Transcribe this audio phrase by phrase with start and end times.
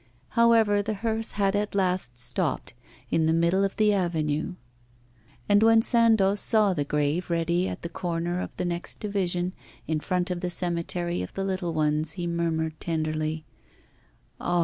[0.29, 2.73] However, the hearse had at last stopped,
[3.11, 4.55] in the middle of the avenue;
[5.47, 9.53] and when Sandoz saw the grave ready at the corner of the next division,
[9.87, 13.45] in front of the cemetery of the little ones, he murmured tenderly:
[14.39, 14.59] 'Ah!